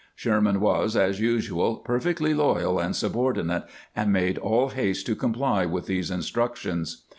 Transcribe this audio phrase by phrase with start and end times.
[0.15, 3.65] Sherman was, as usual, perfectly loyal and subordinate,
[3.95, 7.03] and made all haste to comply with these instructions.